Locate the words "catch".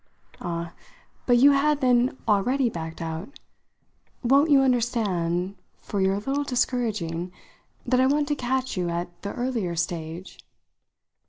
8.35-8.75